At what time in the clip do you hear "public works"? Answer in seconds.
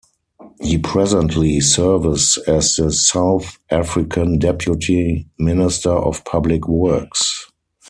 6.25-7.45